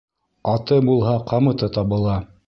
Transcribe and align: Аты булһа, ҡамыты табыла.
Аты 0.53 0.77
булһа, 0.87 1.13
ҡамыты 1.33 1.69
табыла. 1.77 2.17